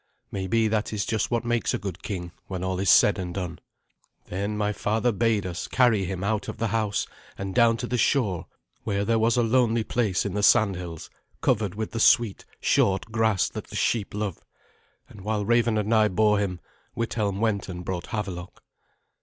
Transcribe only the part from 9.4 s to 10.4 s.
lonely place in